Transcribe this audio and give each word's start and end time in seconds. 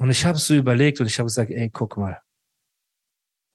Und 0.00 0.08
ich 0.08 0.24
habe 0.24 0.38
so 0.38 0.54
überlegt 0.54 0.98
und 1.00 1.06
ich 1.06 1.18
habe 1.18 1.26
gesagt, 1.26 1.50
ey, 1.50 1.68
guck 1.68 1.98
mal. 1.98 2.22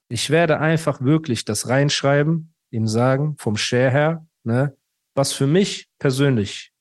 Ich 0.08 0.30
werde 0.30 0.60
einfach 0.60 1.00
wirklich 1.00 1.44
das 1.44 1.68
reinschreiben, 1.68 2.54
ihm 2.70 2.86
sagen, 2.86 3.36
vom 3.36 3.56
Share 3.56 3.90
her, 3.90 4.28
ne, 4.44 4.78
was 5.16 5.32
für 5.32 5.48
mich 5.48 5.90
persönlich 5.98 6.72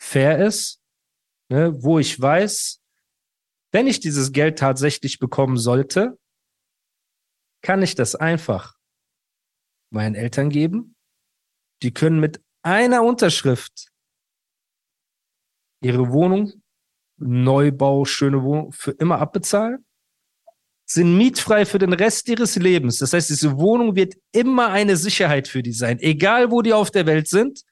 fair 0.00 0.38
ist, 0.38 0.80
ne, 1.50 1.70
wo 1.82 1.98
ich 1.98 2.18
weiß, 2.18 2.80
wenn 3.72 3.86
ich 3.86 4.00
dieses 4.00 4.32
Geld 4.32 4.58
tatsächlich 4.58 5.18
bekommen 5.18 5.58
sollte, 5.58 6.18
kann 7.62 7.82
ich 7.82 7.94
das 7.94 8.14
einfach 8.14 8.78
meinen 9.90 10.14
Eltern 10.14 10.48
geben. 10.48 10.96
Die 11.82 11.92
können 11.92 12.20
mit 12.20 12.42
einer 12.62 13.02
Unterschrift 13.02 13.92
ihre 15.82 16.10
Wohnung 16.10 16.59
Neubau, 17.20 18.04
schöne 18.04 18.42
Wohnung 18.42 18.72
für 18.72 18.92
immer 18.92 19.18
abbezahlen, 19.18 19.84
sind 20.86 21.16
mietfrei 21.16 21.64
für 21.66 21.78
den 21.78 21.92
Rest 21.92 22.28
ihres 22.28 22.56
Lebens. 22.56 22.98
Das 22.98 23.12
heißt, 23.12 23.30
diese 23.30 23.56
Wohnung 23.58 23.94
wird 23.94 24.14
immer 24.32 24.70
eine 24.70 24.96
Sicherheit 24.96 25.46
für 25.46 25.62
die 25.62 25.72
sein, 25.72 26.00
egal 26.00 26.50
wo 26.50 26.62
die 26.62 26.72
auf 26.72 26.90
der 26.90 27.06
Welt 27.06 27.28
sind. 27.28 27.62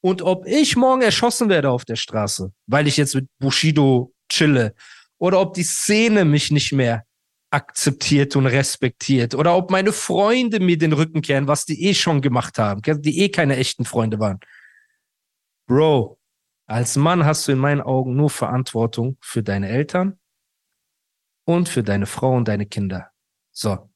Und 0.00 0.22
ob 0.22 0.46
ich 0.46 0.76
morgen 0.76 1.02
erschossen 1.02 1.48
werde 1.48 1.70
auf 1.70 1.84
der 1.84 1.96
Straße, 1.96 2.52
weil 2.66 2.88
ich 2.88 2.96
jetzt 2.96 3.14
mit 3.14 3.28
Bushido 3.38 4.12
chille, 4.28 4.74
oder 5.18 5.40
ob 5.40 5.54
die 5.54 5.62
Szene 5.62 6.24
mich 6.24 6.50
nicht 6.50 6.72
mehr 6.72 7.04
akzeptiert 7.50 8.34
und 8.34 8.46
respektiert, 8.46 9.34
oder 9.34 9.54
ob 9.54 9.70
meine 9.70 9.92
Freunde 9.92 10.58
mir 10.58 10.76
den 10.76 10.92
Rücken 10.92 11.22
kehren, 11.22 11.46
was 11.46 11.66
die 11.66 11.84
eh 11.84 11.94
schon 11.94 12.20
gemacht 12.20 12.58
haben, 12.58 12.82
die 12.82 13.20
eh 13.20 13.28
keine 13.28 13.56
echten 13.56 13.84
Freunde 13.84 14.18
waren. 14.18 14.40
Bro, 15.68 16.18
als 16.72 16.96
Mann 16.96 17.26
hast 17.26 17.46
du 17.46 17.52
in 17.52 17.58
meinen 17.58 17.82
Augen 17.82 18.16
nur 18.16 18.30
Verantwortung 18.30 19.18
für 19.20 19.42
deine 19.42 19.68
Eltern 19.68 20.18
und 21.44 21.68
für 21.68 21.82
deine 21.82 22.06
Frau 22.06 22.34
und 22.34 22.48
deine 22.48 22.66
Kinder. 22.66 23.10
So. 23.52 23.90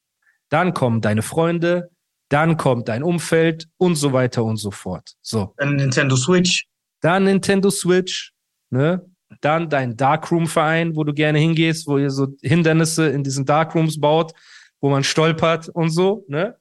Dann 0.51 0.75
kommen 0.75 1.01
deine 1.01 1.23
Freunde, 1.23 1.91
dann 2.29 2.57
kommt 2.57 2.89
dein 2.89 3.03
Umfeld 3.03 3.67
und 3.79 3.97
so 3.97 4.13
weiter 4.13 4.45
und 4.45 4.59
so 4.59 4.71
fort. 4.71 5.15
So. 5.23 5.55
Dann 5.57 5.77
Nintendo 5.77 6.17
Switch. 6.17 6.67
Dann 7.01 7.25
Nintendo 7.25 7.71
Switch, 7.71 8.33
ne? 8.71 9.05
Dann 9.41 9.69
dein 9.69 9.97
Darkroom-Verein, 9.97 10.95
wo 10.95 11.03
du 11.03 11.13
gerne 11.13 11.39
hingehst, 11.39 11.89
wo 11.89 11.99
ihr 11.99 12.11
so 12.11 12.29
Hindernisse 12.43 13.09
in 13.09 13.25
diesen 13.25 13.45
Darkrooms 13.45 13.99
baut, 13.99 14.33
wo 14.81 14.91
man 14.91 15.03
stolpert 15.03 15.69
und 15.71 15.91
so, 15.91 16.25
ne? 16.29 16.57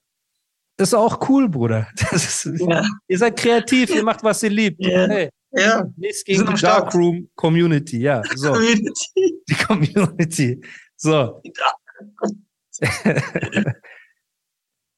Das 0.77 0.89
ist 0.89 0.93
auch 0.93 1.29
cool, 1.29 1.47
Bruder. 1.47 1.87
Ist, 2.11 2.45
ja. 2.45 2.85
Ihr 3.07 3.17
seid 3.17 3.37
kreativ, 3.37 3.93
ihr 3.93 4.03
macht, 4.03 4.23
was 4.23 4.43
ihr 4.43 4.49
liebt. 4.49 4.83
Ja. 4.83 5.07
Hey, 5.07 5.29
ja. 5.55 5.85
Nichts 5.95 6.23
gegen 6.23 6.45
die 6.45 6.61
Darkroom 6.61 7.29
Community, 7.35 7.99
ja. 7.99 8.21
So. 8.35 8.53
Community. 8.53 8.91
Die 9.47 9.53
Community. 9.53 10.61
So. 10.97 11.41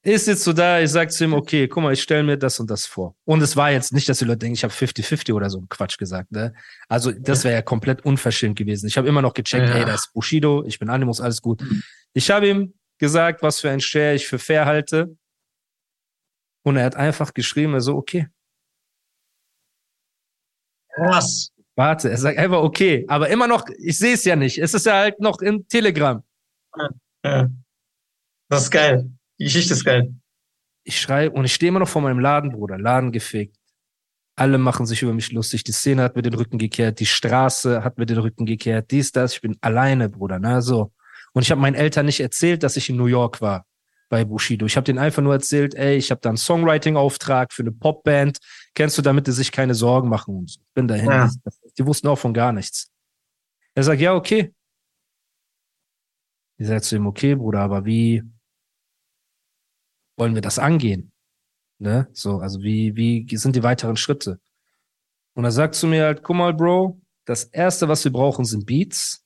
ist 0.02 0.26
jetzt 0.26 0.44
so 0.44 0.52
da, 0.52 0.80
ich 0.80 0.90
sag 0.90 1.12
zu 1.12 1.24
ihm, 1.24 1.34
okay, 1.34 1.68
guck 1.68 1.82
mal, 1.82 1.92
ich 1.92 2.02
stelle 2.02 2.22
mir 2.22 2.36
das 2.38 2.58
und 2.60 2.70
das 2.70 2.86
vor. 2.86 3.14
Und 3.24 3.42
es 3.42 3.56
war 3.56 3.70
jetzt 3.70 3.92
nicht, 3.92 4.08
dass 4.08 4.18
die 4.18 4.24
Leute 4.24 4.38
denken, 4.38 4.54
ich 4.54 4.64
habe 4.64 4.72
50-50 4.72 5.34
oder 5.34 5.50
so 5.50 5.62
Quatsch 5.68 5.98
gesagt. 5.98 6.32
Ne? 6.32 6.54
Also 6.88 7.12
das 7.12 7.44
wäre 7.44 7.54
ja 7.54 7.62
komplett 7.62 8.04
unverschämt 8.04 8.56
gewesen. 8.56 8.86
Ich 8.86 8.96
habe 8.96 9.08
immer 9.08 9.22
noch 9.22 9.34
gecheckt, 9.34 9.68
ja. 9.68 9.74
hey, 9.74 9.84
da 9.84 9.94
ist 9.94 10.12
Bushido, 10.12 10.64
ich 10.64 10.78
bin 10.78 10.88
Animus, 10.88 11.20
alles 11.20 11.42
gut. 11.42 11.60
Mhm. 11.60 11.82
Ich 12.14 12.30
habe 12.30 12.48
ihm 12.48 12.74
gesagt, 12.98 13.42
was 13.42 13.60
für 13.60 13.70
ein 13.70 13.80
Share 13.80 14.14
ich 14.14 14.26
für 14.26 14.38
fair 14.38 14.66
halte. 14.66 15.16
Und 16.62 16.76
er 16.76 16.84
hat 16.84 16.96
einfach 16.96 17.34
geschrieben, 17.34 17.74
er 17.74 17.80
so, 17.80 17.96
okay, 17.96 18.28
was? 21.00 21.50
Warte, 21.76 22.10
er 22.10 22.16
sagt 22.16 22.38
einfach 22.38 22.62
okay, 22.62 23.04
aber 23.08 23.28
immer 23.28 23.46
noch, 23.46 23.64
ich 23.78 23.98
sehe 23.98 24.14
es 24.14 24.24
ja 24.24 24.34
nicht. 24.34 24.58
Es 24.58 24.74
ist 24.74 24.86
ja 24.86 24.94
halt 24.94 25.20
noch 25.20 25.40
im 25.40 25.68
Telegram. 25.68 26.22
Ja, 27.24 27.48
Das 28.48 28.64
ist 28.64 28.70
geil. 28.70 29.10
Die 29.38 29.44
Geschichte 29.44 29.74
ist 29.74 29.84
geil. 29.84 30.12
Ich 30.84 31.00
schreibe 31.00 31.36
und 31.36 31.44
ich 31.44 31.54
stehe 31.54 31.68
immer 31.68 31.78
noch 31.78 31.88
vor 31.88 32.02
meinem 32.02 32.18
Laden, 32.18 32.50
Bruder. 32.50 32.78
Laden 32.78 33.12
gefegt. 33.12 33.56
Alle 34.36 34.58
machen 34.58 34.86
sich 34.86 35.02
über 35.02 35.12
mich 35.12 35.32
lustig. 35.32 35.64
Die 35.64 35.72
Szene 35.72 36.02
hat 36.02 36.16
mir 36.16 36.22
den 36.22 36.34
Rücken 36.34 36.58
gekehrt. 36.58 37.00
Die 37.00 37.06
Straße 37.06 37.84
hat 37.84 37.98
mir 37.98 38.06
den 38.06 38.18
Rücken 38.18 38.46
gekehrt. 38.46 38.90
Dies, 38.90 39.12
das. 39.12 39.34
Ich 39.34 39.40
bin 39.40 39.56
alleine, 39.60 40.08
Bruder. 40.08 40.38
Na, 40.38 40.60
so. 40.60 40.92
Und 41.32 41.42
ich 41.42 41.50
habe 41.50 41.60
meinen 41.60 41.74
Eltern 41.74 42.06
nicht 42.06 42.20
erzählt, 42.20 42.62
dass 42.62 42.76
ich 42.76 42.88
in 42.88 42.96
New 42.96 43.06
York 43.06 43.40
war 43.40 43.66
bei 44.08 44.24
Bushido. 44.24 44.66
Ich 44.66 44.76
habe 44.76 44.84
denen 44.84 44.98
einfach 44.98 45.22
nur 45.22 45.34
erzählt, 45.34 45.74
ey, 45.74 45.96
ich 45.96 46.10
habe 46.10 46.20
da 46.20 46.30
einen 46.30 46.38
Songwriting-Auftrag 46.38 47.52
für 47.52 47.62
eine 47.62 47.72
Popband. 47.72 48.38
Kennst 48.74 48.96
du, 48.98 49.02
damit 49.02 49.26
die 49.26 49.32
sich 49.32 49.52
keine 49.52 49.74
Sorgen 49.74 50.08
machen 50.08 50.36
und 50.36 50.50
so. 50.50 50.60
Bin 50.74 50.88
dahin. 50.88 51.10
Ja. 51.10 51.30
Die 51.76 51.86
wussten 51.86 52.08
auch 52.08 52.18
von 52.18 52.34
gar 52.34 52.52
nichts. 52.52 52.90
Er 53.74 53.84
sagt, 53.84 54.00
ja, 54.00 54.14
okay. 54.14 54.54
Ich 56.56 56.66
sage 56.66 56.82
zu 56.82 56.96
ihm, 56.96 57.06
okay, 57.06 57.34
Bruder, 57.34 57.60
aber 57.60 57.84
wie 57.84 58.22
wollen 60.16 60.34
wir 60.34 60.42
das 60.42 60.58
angehen? 60.58 61.12
Ne? 61.78 62.08
So, 62.12 62.38
also 62.38 62.60
wie, 62.62 62.96
wie 62.96 63.36
sind 63.36 63.54
die 63.54 63.62
weiteren 63.62 63.96
Schritte? 63.96 64.40
Und 65.34 65.44
er 65.44 65.52
sagt 65.52 65.76
zu 65.76 65.86
mir 65.86 66.04
halt, 66.04 66.24
guck 66.24 66.34
mal, 66.34 66.52
Bro, 66.52 67.00
das 67.24 67.44
erste, 67.44 67.86
was 67.86 68.02
wir 68.02 68.10
brauchen, 68.10 68.44
sind 68.44 68.66
Beats. 68.66 69.24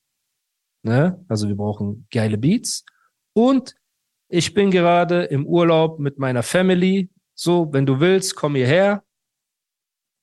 Ne? 0.83 1.25
Also 1.29 1.49
wir 1.49 1.57
brauchen 1.57 2.07
geile 2.11 2.37
Beats. 2.37 2.85
Und 3.33 3.75
ich 4.33 4.55
bin 4.55 4.71
gerade 4.71 5.25
im 5.25 5.47
Urlaub 5.47 5.99
mit 5.99 6.19
meiner 6.19 6.43
Family. 6.43 7.11
So, 7.35 7.71
wenn 7.71 7.85
du 7.85 8.01
willst, 8.01 8.35
komm 8.35 8.55
hierher. 8.55 9.05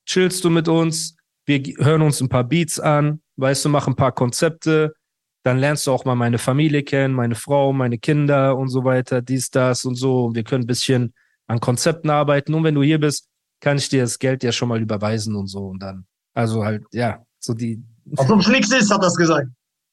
Chillst 0.07 0.43
du 0.43 0.49
mit 0.49 0.67
uns. 0.67 1.15
Wir 1.45 1.61
hören 1.77 2.01
uns 2.01 2.19
ein 2.19 2.27
paar 2.27 2.43
Beats 2.43 2.79
an. 2.79 3.21
Weißt 3.35 3.63
du, 3.63 3.69
mach 3.69 3.87
ein 3.87 3.95
paar 3.95 4.11
Konzepte. 4.11 4.95
Dann 5.43 5.59
lernst 5.59 5.85
du 5.85 5.91
auch 5.91 6.05
mal 6.05 6.15
meine 6.15 6.39
Familie 6.39 6.81
kennen, 6.81 7.13
meine 7.13 7.35
Frau, 7.35 7.71
meine 7.71 7.99
Kinder 7.99 8.57
und 8.57 8.69
so 8.69 8.83
weiter, 8.83 9.21
dies, 9.21 9.51
das 9.51 9.85
und 9.85 9.95
so. 9.95 10.25
Und 10.25 10.35
wir 10.35 10.43
können 10.43 10.63
ein 10.63 10.67
bisschen 10.67 11.13
an 11.45 11.59
Konzepten 11.59 12.09
arbeiten. 12.09 12.55
Und 12.55 12.63
wenn 12.63 12.75
du 12.75 12.81
hier 12.81 12.99
bist, 12.99 13.29
kann 13.61 13.77
ich 13.77 13.89
dir 13.89 14.01
das 14.01 14.17
Geld 14.17 14.43
ja 14.43 14.51
schon 14.51 14.69
mal 14.69 14.81
überweisen 14.81 15.35
und 15.35 15.47
so. 15.47 15.67
Und 15.67 15.83
dann, 15.83 16.07
also 16.33 16.65
halt, 16.65 16.83
ja, 16.93 17.23
so 17.37 17.53
die. 17.53 17.83
Ob 18.17 18.39
es 18.39 18.47
nichts 18.47 18.71
ist, 18.73 18.91
hat 18.91 19.03
das 19.03 19.15
gesagt. 19.15 19.47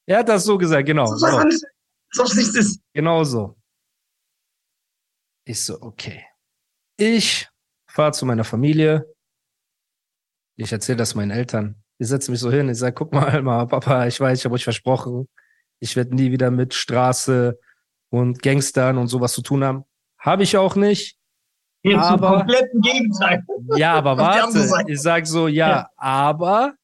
Er 0.07 0.19
hat 0.19 0.29
das 0.29 0.43
so 0.43 0.57
gesagt, 0.57 0.87
genau. 0.87 1.11
Als 1.11 1.23
ob 1.23 2.35
nichts 2.35 2.55
ist. 2.55 2.81
Genau 2.93 3.23
so. 3.23 3.56
Ich 5.47 5.63
so, 5.63 5.81
okay. 5.81 6.25
Ich 6.97 7.47
fahre 7.89 8.11
zu 8.11 8.25
meiner 8.25 8.43
Familie. 8.43 9.05
Ich 10.57 10.73
erzähle 10.73 10.97
das 10.97 11.15
meinen 11.15 11.31
Eltern. 11.31 11.81
Ich 11.99 12.09
setze 12.09 12.31
mich 12.31 12.41
so 12.41 12.51
hin. 12.51 12.67
Ich 12.67 12.79
sage, 12.79 12.93
guck 12.93 13.13
mal, 13.13 13.41
mal, 13.43 13.65
Papa, 13.65 14.07
ich 14.07 14.19
weiß, 14.19 14.39
ich 14.39 14.43
habe 14.43 14.55
euch 14.55 14.65
versprochen, 14.65 15.29
ich 15.79 15.95
werde 15.95 16.13
nie 16.13 16.33
wieder 16.33 16.51
mit 16.51 16.73
Straße 16.73 17.57
und 18.09 18.41
Gangstern 18.41 18.97
und 18.97 19.07
sowas 19.07 19.31
zu 19.31 19.41
tun 19.41 19.63
haben. 19.63 19.85
Habe 20.19 20.43
ich 20.43 20.57
auch 20.57 20.75
nicht. 20.75 21.17
Hier 21.81 21.97
aber, 21.97 22.39
kompletten 22.39 22.81
Gegenteil. 22.81 23.45
Ja, 23.77 23.93
aber 23.93 24.17
warte. 24.17 24.83
Ich 24.87 25.01
sag 25.01 25.25
so, 25.27 25.47
ja, 25.47 25.69
ja, 25.69 25.89
aber 25.95 26.75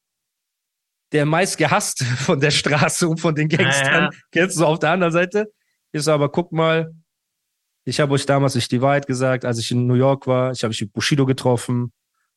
der 1.12 1.26
meistgehasste 1.26 2.04
von 2.16 2.40
der 2.40 2.50
Straße 2.50 3.06
und 3.06 3.20
von 3.20 3.34
den 3.34 3.50
Gangstern, 3.50 4.04
ja, 4.04 4.10
ja. 4.10 4.10
kennst 4.32 4.58
du 4.58 4.64
auf 4.64 4.78
der 4.78 4.92
anderen 4.92 5.12
Seite, 5.12 5.52
ist 5.92 6.08
aber, 6.08 6.30
guck 6.30 6.50
mal, 6.50 6.94
ich 7.84 8.00
habe 8.00 8.12
euch 8.14 8.26
damals 8.26 8.54
nicht 8.54 8.70
die 8.72 8.80
Wahrheit 8.80 9.06
gesagt, 9.06 9.44
als 9.44 9.58
ich 9.58 9.70
in 9.70 9.86
New 9.86 9.94
York 9.94 10.26
war. 10.26 10.52
Ich 10.52 10.62
habe 10.62 10.70
mich 10.70 10.80
mit 10.80 10.92
Bushido 10.92 11.26
getroffen. 11.26 11.92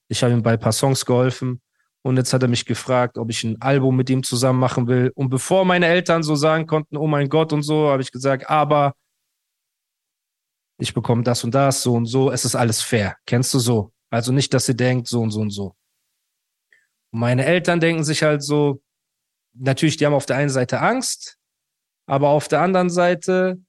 Ich 0.09 0.21
habe 0.23 0.33
ihm 0.33 0.43
bei 0.43 0.53
ein 0.53 0.59
paar 0.59 0.73
Songs 0.73 1.05
geholfen. 1.05 1.61
Und 2.01 2.17
jetzt 2.17 2.33
hat 2.33 2.41
er 2.41 2.49
mich 2.49 2.65
gefragt, 2.65 3.17
ob 3.17 3.29
ich 3.29 3.43
ein 3.43 3.61
Album 3.61 3.95
mit 3.95 4.09
ihm 4.09 4.23
zusammen 4.23 4.59
machen 4.59 4.87
will. 4.87 5.11
Und 5.15 5.29
bevor 5.29 5.65
meine 5.65 5.87
Eltern 5.87 6.23
so 6.23 6.35
sagen 6.35 6.67
konnten, 6.67 6.97
oh 6.97 7.07
mein 7.07 7.29
Gott 7.29 7.53
und 7.53 7.63
so, 7.63 7.89
habe 7.89 8.01
ich 8.01 8.11
gesagt, 8.11 8.49
aber 8.49 8.93
ich 10.77 10.93
bekomme 10.93 11.23
das 11.23 11.43
und 11.43 11.55
das, 11.55 11.81
so 11.81 11.93
und 11.93 12.05
so. 12.05 12.31
Es 12.31 12.45
ist 12.45 12.55
alles 12.55 12.81
fair. 12.81 13.17
Kennst 13.25 13.53
du 13.53 13.59
so? 13.59 13.91
Also 14.09 14.31
nicht, 14.31 14.53
dass 14.53 14.65
sie 14.65 14.75
denkt, 14.75 15.07
so 15.07 15.21
und 15.21 15.31
so 15.31 15.41
und 15.41 15.49
so. 15.49 15.75
Und 17.11 17.19
meine 17.19 17.45
Eltern 17.45 17.79
denken 17.79 18.03
sich 18.03 18.23
halt 18.23 18.43
so, 18.43 18.81
natürlich, 19.53 19.97
die 19.97 20.05
haben 20.05 20.13
auf 20.13 20.25
der 20.25 20.37
einen 20.37 20.49
Seite 20.49 20.81
Angst, 20.81 21.37
aber 22.05 22.29
auf 22.29 22.47
der 22.47 22.61
anderen 22.61 22.89
Seite 22.89 23.59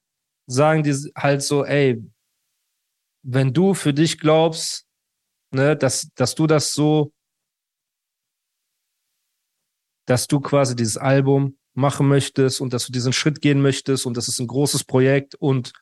sagen 0.49 0.83
die 0.83 0.95
halt 1.15 1.43
so, 1.43 1.65
ey, 1.65 2.03
wenn 3.23 3.53
du 3.53 3.75
für 3.75 3.93
dich 3.93 4.19
glaubst, 4.19 4.87
ne, 5.50 5.77
dass, 5.77 6.11
dass 6.15 6.35
du 6.35 6.47
das 6.47 6.73
so, 6.73 7.12
dass 10.06 10.27
du 10.27 10.41
quasi 10.41 10.75
dieses 10.75 10.97
Album 10.97 11.59
machen 11.75 12.09
möchtest 12.09 12.61
und 12.61 12.73
dass 12.73 12.87
du 12.87 12.93
diesen 12.93 13.12
Schritt 13.12 13.41
gehen 13.43 13.61
möchtest 13.61 14.06
und 14.06 14.17
das 14.17 14.27
ist 14.27 14.41
ein 14.41 14.47
großes 14.47 14.85
Projekt 14.85 15.35
und 15.35 15.73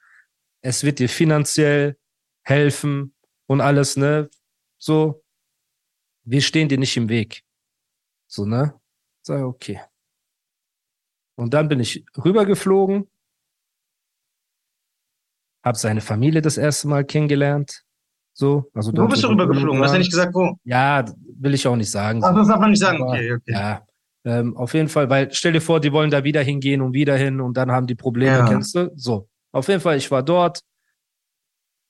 es 0.62 0.82
wird 0.82 0.98
dir 0.98 1.08
finanziell 1.08 1.96
helfen 2.42 3.14
und 3.46 3.60
alles, 3.60 3.96
ne? 3.96 4.28
So, 4.78 5.24
wir 6.24 6.42
stehen 6.42 6.68
dir 6.68 6.78
nicht 6.78 6.96
im 6.96 7.08
Weg. 7.08 7.44
So, 8.26 8.44
ne? 8.44 8.78
Sag, 9.22 9.44
okay. 9.44 9.80
Und 11.36 11.54
dann 11.54 11.68
bin 11.68 11.78
ich 11.78 12.04
rübergeflogen, 12.16 13.08
habe 15.66 15.76
seine 15.76 16.00
Familie 16.00 16.40
das 16.40 16.58
erste 16.58 16.86
Mal 16.86 17.04
kennengelernt. 17.04 17.82
So, 18.32 18.70
also 18.72 18.92
wo 18.94 19.08
bist 19.08 19.24
du 19.24 19.28
rübergeflogen? 19.28 19.82
Hast 19.82 19.94
du 19.94 19.98
nicht 19.98 20.10
gesagt, 20.10 20.32
wo? 20.32 20.56
Ja, 20.62 21.04
will 21.40 21.54
ich 21.54 21.66
auch 21.66 21.74
nicht 21.74 21.90
sagen. 21.90 22.22
Ach, 22.22 22.34
das 22.34 22.46
darf 22.46 22.60
man 22.60 22.70
nicht 22.70 22.80
sagen. 22.80 23.02
Aber, 23.02 23.12
okay, 23.12 23.32
okay. 23.32 23.52
Ja, 23.52 23.82
ähm, 24.24 24.56
auf 24.56 24.74
jeden 24.74 24.88
Fall, 24.88 25.10
weil 25.10 25.32
stell 25.32 25.52
dir 25.52 25.60
vor, 25.60 25.80
die 25.80 25.92
wollen 25.92 26.10
da 26.10 26.22
wieder 26.22 26.42
hingehen 26.42 26.82
und 26.82 26.92
wieder 26.92 27.16
hin 27.16 27.40
und 27.40 27.56
dann 27.56 27.72
haben 27.72 27.88
die 27.88 27.96
Probleme, 27.96 28.38
ja. 28.38 28.48
kennst 28.48 28.76
du? 28.76 28.92
So, 28.94 29.28
auf 29.52 29.66
jeden 29.66 29.80
Fall, 29.80 29.96
ich 29.96 30.08
war 30.10 30.22
dort. 30.22 30.60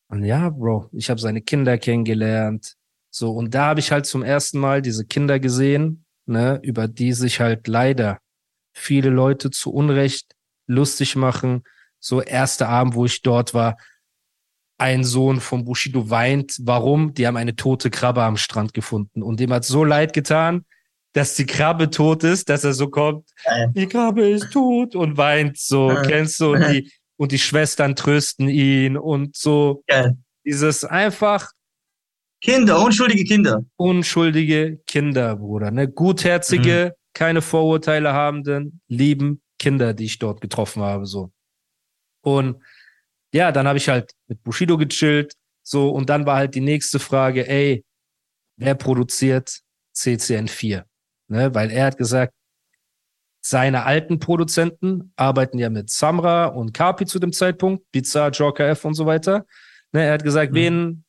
Und 0.08 0.25
ja, 0.25 0.49
Bro, 0.49 0.88
ich 0.93 1.11
habe 1.11 1.20
seine 1.20 1.43
Kinder 1.43 1.76
kennengelernt. 1.76 2.76
So, 3.11 3.32
und 3.32 3.55
da 3.55 3.67
habe 3.67 3.81
ich 3.81 3.93
halt 3.93 4.06
zum 4.06 4.23
ersten 4.23 4.58
Mal 4.58 4.81
diese 4.81 5.05
Kinder 5.05 5.38
gesehen, 5.38 6.06
ne, 6.25 6.61
über 6.62 6.88
die 6.88 7.12
sich 7.12 7.40
halt 7.40 7.69
leider 7.69 8.20
viele 8.73 9.11
Leute 9.11 9.50
zu 9.50 9.70
Unrecht 9.73 10.34
lustig 10.67 11.17
machen. 11.17 11.62
So, 12.06 12.22
erster 12.22 12.68
Abend, 12.68 12.94
wo 12.94 13.04
ich 13.04 13.20
dort 13.22 13.52
war, 13.52 13.78
ein 14.78 15.02
Sohn 15.02 15.40
von 15.40 15.64
Bushido 15.64 16.08
weint. 16.08 16.56
Warum? 16.60 17.14
Die 17.14 17.26
haben 17.26 17.36
eine 17.36 17.56
tote 17.56 17.90
Krabbe 17.90 18.22
am 18.22 18.36
Strand 18.36 18.74
gefunden. 18.74 19.24
Und 19.24 19.40
dem 19.40 19.52
hat 19.52 19.64
so 19.64 19.82
leid 19.82 20.12
getan, 20.12 20.64
dass 21.14 21.34
die 21.34 21.46
Krabbe 21.46 21.90
tot 21.90 22.22
ist, 22.22 22.48
dass 22.48 22.62
er 22.62 22.74
so 22.74 22.90
kommt, 22.90 23.28
äh. 23.42 23.66
die 23.74 23.88
Krabbe 23.88 24.28
ist 24.28 24.52
tot 24.52 24.94
und 24.94 25.16
weint 25.16 25.58
so, 25.58 25.90
äh. 25.90 26.06
kennst 26.06 26.38
du? 26.38 26.52
Und 26.52 26.60
die, 26.68 26.92
und 27.16 27.32
die 27.32 27.40
Schwestern 27.40 27.96
trösten 27.96 28.48
ihn 28.48 28.96
und 28.96 29.34
so. 29.34 29.82
Äh. 29.88 30.10
Dieses 30.44 30.84
einfach. 30.84 31.50
Kinder, 32.40 32.80
unschuldige 32.80 33.24
Kinder. 33.24 33.64
Unschuldige 33.74 34.78
Kinder, 34.86 35.34
Bruder. 35.34 35.72
Ne? 35.72 35.88
Gutherzige, 35.88 36.92
mhm. 36.92 37.00
keine 37.14 37.42
Vorurteile 37.42 38.12
habenden, 38.12 38.80
lieben 38.86 39.42
Kinder, 39.58 39.92
die 39.92 40.04
ich 40.04 40.20
dort 40.20 40.40
getroffen 40.40 40.82
habe, 40.82 41.06
so. 41.06 41.32
Und 42.26 42.61
ja, 43.32 43.52
dann 43.52 43.69
habe 43.69 43.78
ich 43.78 43.88
halt 43.88 44.11
mit 44.26 44.43
Bushido 44.43 44.76
gechillt, 44.76 45.34
so, 45.62 45.90
und 45.90 46.11
dann 46.11 46.26
war 46.26 46.37
halt 46.37 46.55
die 46.56 46.61
nächste 46.61 46.99
Frage, 46.99 47.49
ey, 47.49 47.84
wer 48.56 48.75
produziert 48.75 49.61
CCN4? 49.94 50.82
Ne? 51.28 51.55
Weil 51.55 51.70
er 51.70 51.87
hat 51.87 51.99
gesagt, 51.99 52.32
seine 53.40 53.84
alten 53.84 54.19
Produzenten 54.19 55.12
arbeiten 55.14 55.58
ja 55.58 55.70
mit 55.70 55.88
Samra 55.90 56.46
und 56.46 56.73
Kapi 56.73 57.06
zu 57.06 57.20
dem 57.20 57.32
Zeitpunkt, 57.32 57.84
Pizza, 57.93 58.28
Joker 58.31 58.69
F 58.69 58.84
und 58.84 58.94
so 58.94 59.06
weiter. 59.06 59.46
Ne? 59.93 60.05
Er 60.05 60.14
hat 60.14 60.25
gesagt, 60.25 60.50
mhm. 60.50 60.56
wen, 60.56 61.05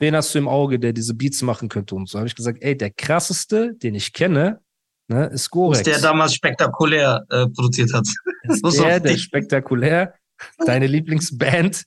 wen 0.00 0.14
hast 0.14 0.34
du 0.34 0.38
im 0.38 0.48
Auge, 0.48 0.78
der 0.78 0.92
diese 0.92 1.14
Beats 1.14 1.40
machen 1.40 1.70
könnte 1.70 1.94
und 1.94 2.10
so. 2.10 2.18
Habe 2.18 2.28
ich 2.28 2.34
gesagt, 2.34 2.58
ey, 2.60 2.76
der 2.76 2.90
krasseste, 2.90 3.74
den 3.74 3.94
ich 3.94 4.12
kenne, 4.12 4.60
ne, 5.08 5.26
ist 5.26 5.48
Gorex. 5.48 5.78
Ist 5.78 5.86
der 5.86 6.00
damals 6.00 6.34
spektakulär 6.34 7.24
äh, 7.30 7.46
produziert 7.48 7.92
hat. 7.94 8.06
Ist 8.42 8.62
der, 8.78 9.00
der 9.00 9.16
spektakulär, 9.16 10.14
deine 10.66 10.86
Lieblingsband 10.86 11.84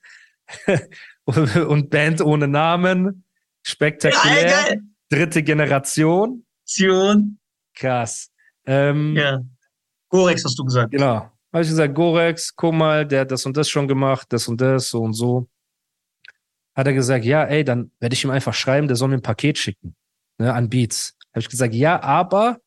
und 1.25 1.89
Band 1.89 2.21
ohne 2.21 2.47
Namen, 2.47 3.23
spektakulär, 3.63 4.73
ja, 4.73 4.75
dritte 5.09 5.43
Generation. 5.43 6.45
Generation. 6.67 7.39
Krass. 7.73 8.31
Ähm, 8.65 9.15
ja. 9.15 9.41
Gorex 10.09 10.43
hast 10.45 10.57
du 10.57 10.63
gesagt. 10.63 10.91
Genau. 10.91 11.31
Habe 11.51 11.63
ich 11.63 11.69
gesagt, 11.69 11.95
Gorex, 11.95 12.55
guck 12.55 12.73
mal, 12.73 13.05
der 13.05 13.21
hat 13.21 13.31
das 13.31 13.45
und 13.45 13.55
das 13.55 13.69
schon 13.69 13.87
gemacht, 13.87 14.27
das 14.29 14.47
und 14.47 14.59
das, 14.59 14.89
so 14.89 15.01
und 15.01 15.13
so. 15.13 15.47
Hat 16.75 16.87
er 16.87 16.93
gesagt, 16.93 17.23
ja, 17.23 17.45
ey, 17.45 17.63
dann 17.63 17.91
werde 17.99 18.13
ich 18.13 18.23
ihm 18.23 18.29
einfach 18.29 18.53
schreiben, 18.53 18.87
der 18.87 18.97
soll 18.97 19.07
mir 19.07 19.15
ein 19.15 19.21
Paket 19.21 19.57
schicken, 19.57 19.95
ne, 20.37 20.53
an 20.53 20.69
Beats. 20.69 21.15
Habe 21.31 21.39
ich 21.39 21.49
gesagt, 21.49 21.73
ja, 21.73 22.01
aber 22.01 22.59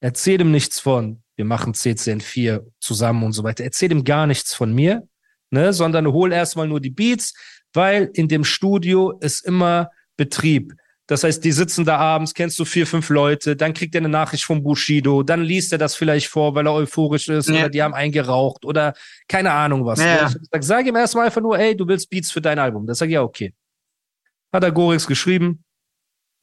erzähl 0.00 0.40
ihm 0.40 0.52
nichts 0.52 0.78
von, 0.78 1.22
wir 1.34 1.44
machen 1.44 1.74
CCN4 1.74 2.64
zusammen 2.78 3.24
und 3.24 3.32
so 3.32 3.42
weiter. 3.42 3.64
Erzähl 3.64 3.90
ihm 3.90 4.04
gar 4.04 4.26
nichts 4.26 4.54
von 4.54 4.72
mir, 4.72 5.08
ne, 5.50 5.72
sondern 5.72 6.06
hol 6.08 6.32
erstmal 6.32 6.68
nur 6.68 6.80
die 6.80 6.90
Beats, 6.90 7.34
weil 7.72 8.10
in 8.14 8.28
dem 8.28 8.44
Studio 8.44 9.18
ist 9.20 9.44
immer 9.44 9.90
Betrieb. 10.16 10.74
Das 11.08 11.22
heißt, 11.22 11.44
die 11.44 11.52
sitzen 11.52 11.84
da 11.84 11.98
abends, 11.98 12.34
kennst 12.34 12.58
du 12.58 12.64
vier, 12.64 12.84
fünf 12.84 13.10
Leute, 13.10 13.54
dann 13.54 13.72
kriegt 13.72 13.94
er 13.94 14.00
eine 14.00 14.08
Nachricht 14.08 14.44
vom 14.44 14.62
Bushido, 14.62 15.22
dann 15.22 15.42
liest 15.42 15.70
er 15.70 15.78
das 15.78 15.94
vielleicht 15.94 16.26
vor, 16.26 16.54
weil 16.56 16.66
er 16.66 16.72
euphorisch 16.72 17.28
ist, 17.28 17.48
ja. 17.48 17.54
oder 17.54 17.68
die 17.68 17.80
haben 17.80 17.94
eingeraucht 17.94 18.64
oder 18.64 18.92
keine 19.28 19.52
Ahnung 19.52 19.84
was. 19.84 20.00
Ja. 20.00 20.28
Sag, 20.28 20.64
sag 20.64 20.86
ihm 20.86 20.96
erstmal 20.96 21.26
einfach 21.26 21.40
nur, 21.40 21.56
ey, 21.56 21.76
du 21.76 21.86
willst 21.86 22.10
Beats 22.10 22.32
für 22.32 22.40
dein 22.40 22.58
Album. 22.58 22.86
Das 22.86 22.98
sag 22.98 23.06
ich, 23.06 23.12
ja, 23.12 23.22
okay. 23.22 23.54
Hat 24.52 24.64
er 24.64 24.72
Gorix 24.72 25.06
geschrieben. 25.06 25.62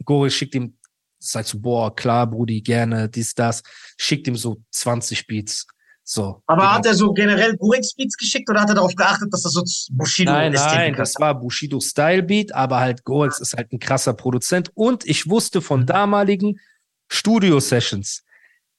Gorix 0.06 0.34
schickt 0.34 0.56
ihm, 0.56 0.78
sagt 1.20 1.48
so, 1.48 1.60
boah, 1.60 1.94
klar, 1.94 2.26
Brudi, 2.28 2.62
gerne, 2.62 3.10
dies, 3.10 3.34
das. 3.34 3.64
Schickt 3.98 4.28
ihm 4.28 4.38
so 4.38 4.62
20 4.72 5.28
Beats. 5.28 5.68
So. 6.06 6.42
Aber 6.48 6.64
genau. 6.64 6.74
hat 6.74 6.86
er 6.86 6.96
so 6.96 7.14
generell 7.14 7.56
Burex 7.56 7.94
Beats 7.96 8.18
geschickt 8.18 8.50
oder 8.50 8.62
hat 8.62 8.70
er 8.70 8.76
darauf 8.76 8.94
geachtet, 8.94 9.32
dass 9.32 9.44
das 9.44 9.54
so 9.54 9.64
Bushido 9.92 10.32
ist? 10.32 10.38
Nein, 10.38 10.54
nein, 10.54 10.96
das 10.96 11.16
war 11.18 11.40
Bushido 11.40 11.80
Style 11.80 12.24
Beat, 12.24 12.54
aber 12.54 12.80
halt 12.80 13.06
Gorex 13.06 13.40
ist 13.40 13.56
halt 13.56 13.72
ein 13.72 13.80
krasser 13.80 14.14
Produzent 14.14 14.70
und 14.74 15.06
ich 15.06 15.30
wusste 15.30 15.62
von 15.62 15.86
damaligen 15.86 16.60
Studio 17.08 17.60
Sessions, 17.60 18.24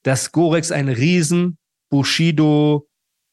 dass 0.03 0.33
Gorex 0.33 0.71
ein 0.71 0.89
riesen 0.89 1.57
Bushido 1.89 2.89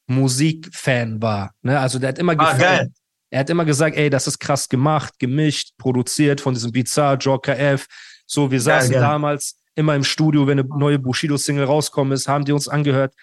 Musikfan 0.08 1.22
war. 1.22 1.54
Ne? 1.62 1.78
Also 1.78 2.00
der 2.00 2.10
hat 2.10 2.20
immer 2.20 2.36
ah, 2.38 2.54
gefällt. 2.54 2.92
Er 3.30 3.42
hat 3.42 3.50
immer 3.50 3.66
gesagt, 3.66 3.98
ey, 3.98 4.10
das 4.10 4.28
ist 4.28 4.40
krass 4.40 4.70
gemacht, 4.70 5.20
gemischt, 5.20 5.72
produziert 5.78 6.40
von 6.40 6.54
diesem 6.54 6.72
Bizarre, 6.72 7.18
Joker 7.18 7.58
F. 7.58 7.88
So, 8.26 8.52
wir 8.52 8.62
saßen 8.62 8.92
geil, 8.92 9.02
geil. 9.02 9.10
damals 9.10 9.58
immer 9.76 9.96
im 9.96 10.04
Studio, 10.04 10.48
wenn 10.48 10.60
eine 10.60 10.68
neue 10.68 11.00
Bushido-Single 11.00 11.64
rauskommen 11.64 12.14
ist, 12.14 12.28
haben 12.28 12.46
die 12.46 12.52
uns 12.52 12.68
angehört 12.68 13.14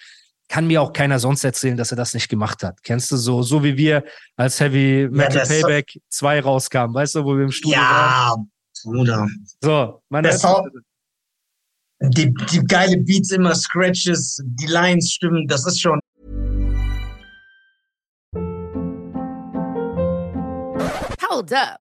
kann 0.49 0.67
mir 0.67 0.83
auch 0.83 0.93
keiner 0.93 1.19
sonst 1.19 1.45
erzählen, 1.45 1.77
dass 1.77 1.91
er 1.93 1.97
das 1.97 2.15
nicht 2.15 2.29
gemacht 2.29 2.62
hat. 2.62 2.83
Kennst 2.83 3.12
du 3.12 3.17
so, 3.17 3.43
so 3.43 3.62
wie 3.62 3.77
wir 3.77 4.05
als 4.37 4.59
Heavy 4.61 5.09
Metal 5.11 5.37
ja, 5.37 5.45
Payback 5.45 6.00
2 6.09 6.41
rauskamen, 6.41 6.95
weißt 6.95 7.17
du, 7.17 7.25
wo 7.25 7.37
wir 7.37 7.45
im 7.45 7.53
Studio 7.53 7.77
ja, 7.77 7.83
waren? 7.83 8.50
Ja, 8.85 8.91
Bruder. 8.91 9.29
So, 9.61 10.03
meine 10.09 10.31
die, 12.00 12.33
die 12.33 12.61
geile 12.61 12.97
Beats 12.97 13.33
immer, 13.33 13.55
Scratches, 13.55 14.41
die 14.45 14.67
Lines 14.67 15.12
stimmen, 15.12 15.47
das 15.49 15.67
ist 15.67 15.81
schon. 15.81 15.99
Hold 21.29 21.53
up. 21.53 21.88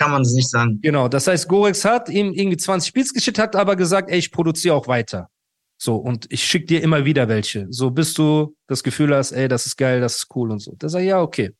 Kann 0.00 0.12
man 0.12 0.22
es 0.22 0.32
nicht 0.32 0.48
sagen. 0.48 0.80
Genau. 0.80 1.08
Das 1.08 1.26
heißt, 1.26 1.46
Gorex 1.46 1.84
hat 1.84 2.08
ihm 2.08 2.32
irgendwie 2.32 2.56
20 2.56 2.94
Beats 2.94 3.12
geschickt, 3.12 3.38
hat 3.38 3.54
aber 3.54 3.76
gesagt, 3.76 4.10
ey, 4.10 4.18
ich 4.18 4.32
produziere 4.32 4.74
auch 4.74 4.88
weiter. 4.88 5.28
So, 5.76 5.96
und 5.96 6.26
ich 6.32 6.42
schicke 6.42 6.64
dir 6.64 6.82
immer 6.82 7.04
wieder 7.04 7.28
welche. 7.28 7.66
So, 7.68 7.90
bis 7.90 8.14
du 8.14 8.56
das 8.66 8.82
Gefühl 8.82 9.14
hast, 9.14 9.32
ey, 9.32 9.46
das 9.46 9.66
ist 9.66 9.76
geil, 9.76 10.00
das 10.00 10.16
ist 10.16 10.34
cool 10.34 10.52
und 10.52 10.60
so. 10.60 10.74
Da 10.78 10.88
sag 10.88 11.00
ich, 11.00 11.08
ja, 11.08 11.20
okay. 11.20 11.54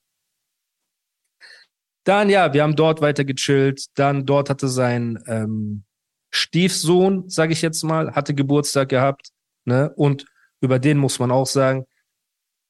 Dann, 2.04 2.30
ja, 2.30 2.54
wir 2.54 2.62
haben 2.62 2.76
dort 2.76 3.02
weiter 3.02 3.26
gechillt. 3.26 3.88
Dann 3.94 4.24
dort 4.24 4.48
hatte 4.48 4.68
sein 4.68 5.22
ähm, 5.26 5.84
Stiefsohn, 6.30 7.28
sage 7.28 7.52
ich 7.52 7.60
jetzt 7.60 7.82
mal, 7.82 8.14
hatte 8.14 8.34
Geburtstag 8.34 8.88
gehabt. 8.88 9.32
Ne? 9.66 9.92
Und 9.96 10.24
über 10.62 10.78
den 10.78 10.96
muss 10.96 11.18
man 11.18 11.30
auch 11.30 11.46
sagen, 11.46 11.84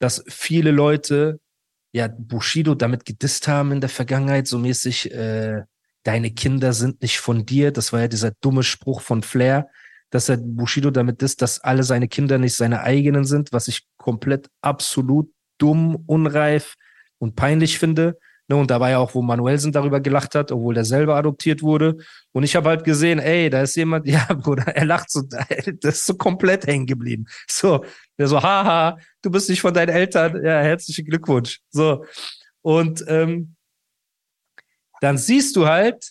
dass 0.01 0.25
viele 0.27 0.73
Leute 0.73 1.39
ja 1.93 2.09
Bushido 2.09 2.75
damit 2.75 3.05
gedisst 3.05 3.49
haben 3.49 3.73
in 3.73 3.81
der 3.81 3.91
Vergangenheit, 3.91 4.47
so 4.47 4.59
mäßig, 4.59 5.13
äh, 5.13 5.63
deine 6.03 6.31
Kinder 6.31 6.73
sind 6.73 7.03
nicht 7.03 7.19
von 7.19 7.45
dir. 7.47 7.73
Das 7.73 7.93
war 7.93 8.01
ja 8.01 8.09
dieser 8.09 8.33
dumme 8.41 8.63
Spruch 8.63 9.01
von 9.01 9.23
Flair, 9.23 9.69
dass 10.11 10.29
er 10.29 10.39
Bushido 10.39 10.91
damit 10.91 11.21
disst, 11.21 11.43
dass 11.43 11.61
alle 11.61 11.83
seine 11.83 12.09
Kinder 12.09 12.39
nicht 12.39 12.55
seine 12.55 12.81
eigenen 12.83 13.25
sind, 13.25 13.53
was 13.53 13.69
ich 13.69 13.87
komplett 13.97 14.49
absolut 14.61 15.31
dumm, 15.59 16.03
unreif 16.07 16.75
und 17.19 17.37
peinlich 17.37 17.79
finde. 17.79 18.19
Ne, 18.51 18.57
und 18.57 18.69
da 18.69 18.81
war 18.81 18.91
ja 18.91 18.99
auch, 18.99 19.15
wo 19.15 19.23
Manuelsen 19.23 19.71
darüber 19.71 20.01
gelacht 20.01 20.35
hat, 20.35 20.51
obwohl 20.51 20.75
der 20.75 20.85
selber 20.85 21.15
adoptiert 21.15 21.63
wurde. 21.63 21.99
Und 22.33 22.43
ich 22.43 22.57
habe 22.57 22.69
halt 22.69 22.83
gesehen, 22.83 23.21
ey, 23.21 23.49
da 23.49 23.63
ist 23.63 23.77
jemand, 23.77 24.07
ja, 24.09 24.25
Bruder, 24.25 24.75
er 24.75 24.87
lacht 24.87 25.09
so, 25.09 25.23
das 25.81 25.99
ist 25.99 26.07
so 26.07 26.15
komplett 26.17 26.67
hängen 26.67 26.87
geblieben. 26.87 27.27
So, 27.47 27.85
der 28.19 28.27
so, 28.27 28.43
haha, 28.43 28.99
du 29.23 29.31
bist 29.31 29.49
nicht 29.51 29.61
von 29.61 29.73
deinen 29.73 29.91
Eltern, 29.91 30.45
ja, 30.45 30.63
herzlichen 30.63 31.05
Glückwunsch. 31.05 31.61
So. 31.71 32.05
Und 32.61 33.05
ähm, 33.07 33.55
dann 35.01 35.17
siehst 35.17 35.55
du 35.55 35.69
halt, 35.69 36.11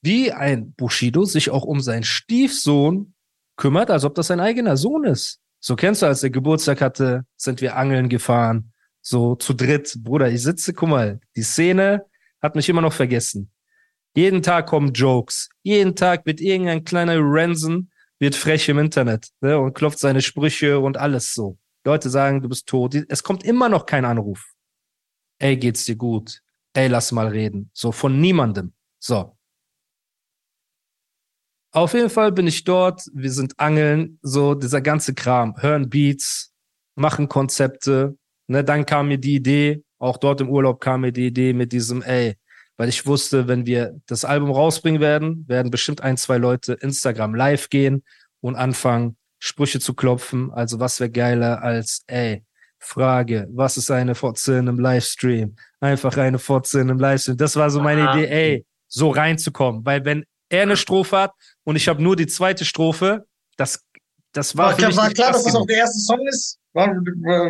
wie 0.00 0.32
ein 0.32 0.72
Bushido 0.72 1.26
sich 1.26 1.50
auch 1.50 1.64
um 1.64 1.82
seinen 1.82 2.04
Stiefsohn 2.04 3.12
kümmert, 3.56 3.90
als 3.90 4.04
ob 4.04 4.14
das 4.14 4.28
sein 4.28 4.40
eigener 4.40 4.78
Sohn 4.78 5.04
ist. 5.04 5.40
So 5.60 5.76
kennst 5.76 6.00
du, 6.00 6.06
als 6.06 6.22
er 6.22 6.30
Geburtstag 6.30 6.80
hatte, 6.80 7.26
sind 7.36 7.60
wir 7.60 7.76
angeln 7.76 8.08
gefahren 8.08 8.72
so 9.08 9.34
zu 9.36 9.54
dritt. 9.54 9.96
Bruder, 10.02 10.30
ich 10.30 10.42
sitze, 10.42 10.74
guck 10.74 10.88
mal, 10.88 11.20
die 11.34 11.42
Szene 11.42 12.04
hat 12.42 12.54
mich 12.54 12.68
immer 12.68 12.82
noch 12.82 12.92
vergessen. 12.92 13.50
Jeden 14.14 14.42
Tag 14.42 14.66
kommen 14.66 14.92
Jokes. 14.92 15.48
Jeden 15.62 15.96
Tag 15.96 16.26
wird 16.26 16.40
irgendein 16.40 16.84
kleiner 16.84 17.16
Ransom 17.18 17.90
wird 18.18 18.34
frech 18.34 18.68
im 18.68 18.78
Internet 18.78 19.28
ne, 19.40 19.58
und 19.58 19.74
klopft 19.74 19.98
seine 19.98 20.20
Sprüche 20.20 20.80
und 20.80 20.96
alles 20.96 21.32
so. 21.34 21.56
Leute 21.84 22.10
sagen, 22.10 22.42
du 22.42 22.48
bist 22.48 22.66
tot. 22.66 22.94
Es 23.08 23.22
kommt 23.22 23.44
immer 23.44 23.68
noch 23.68 23.86
kein 23.86 24.04
Anruf. 24.04 24.44
Ey, 25.38 25.56
geht's 25.56 25.84
dir 25.84 25.96
gut? 25.96 26.42
Ey, 26.74 26.88
lass 26.88 27.12
mal 27.12 27.28
reden. 27.28 27.70
So 27.72 27.92
von 27.92 28.20
niemandem. 28.20 28.72
So. 28.98 29.36
Auf 31.70 31.94
jeden 31.94 32.10
Fall 32.10 32.32
bin 32.32 32.46
ich 32.46 32.64
dort. 32.64 33.02
Wir 33.14 33.30
sind 33.30 33.58
angeln. 33.58 34.18
So 34.20 34.54
dieser 34.54 34.80
ganze 34.80 35.14
Kram. 35.14 35.54
Hören 35.62 35.88
Beats, 35.88 36.52
machen 36.96 37.28
Konzepte, 37.28 38.18
Ne, 38.48 38.64
dann 38.64 38.86
kam 38.86 39.08
mir 39.08 39.18
die 39.18 39.36
Idee, 39.36 39.82
auch 39.98 40.16
dort 40.16 40.40
im 40.40 40.48
Urlaub 40.48 40.80
kam 40.80 41.02
mir 41.02 41.12
die 41.12 41.26
Idee 41.26 41.52
mit 41.52 41.70
diesem, 41.70 42.02
ey, 42.02 42.36
weil 42.78 42.88
ich 42.88 43.06
wusste, 43.06 43.46
wenn 43.46 43.66
wir 43.66 44.00
das 44.06 44.24
Album 44.24 44.50
rausbringen 44.50 45.00
werden, 45.00 45.44
werden 45.48 45.70
bestimmt 45.70 46.00
ein, 46.00 46.16
zwei 46.16 46.38
Leute 46.38 46.72
Instagram 46.74 47.34
live 47.34 47.68
gehen 47.68 48.04
und 48.40 48.56
anfangen, 48.56 49.16
Sprüche 49.38 49.80
zu 49.80 49.94
klopfen. 49.94 50.50
Also 50.52 50.80
was 50.80 50.98
wäre 50.98 51.10
geiler 51.10 51.62
als, 51.62 52.04
ey, 52.06 52.44
Frage, 52.78 53.48
was 53.50 53.76
ist 53.76 53.90
eine 53.90 54.14
Fotze 54.14 54.54
in 54.54 54.68
einem 54.68 54.78
Livestream? 54.78 55.56
Einfach 55.80 56.16
eine 56.16 56.38
Fotze 56.38 56.80
in 56.80 56.90
einem 56.90 57.00
Livestream. 57.00 57.36
Das 57.36 57.56
war 57.56 57.70
so 57.70 57.80
meine 57.80 58.10
Idee, 58.12 58.26
ey, 58.28 58.66
so 58.86 59.10
reinzukommen. 59.10 59.84
Weil 59.84 60.04
wenn 60.04 60.24
er 60.48 60.62
eine 60.62 60.76
Strophe 60.76 61.18
hat 61.18 61.32
und 61.64 61.76
ich 61.76 61.88
habe 61.88 62.02
nur 62.02 62.16
die 62.16 62.26
zweite 62.26 62.64
Strophe, 62.64 63.26
das, 63.56 63.84
das 64.32 64.56
war, 64.56 64.80
war, 64.80 64.96
war 64.96 65.10
klar, 65.10 65.32
dass 65.32 65.44
das 65.44 65.54
auch 65.54 65.66
der 65.66 65.78
erste 65.78 66.00
Song 66.00 66.26
ist? 66.28 66.57
War 66.74 66.88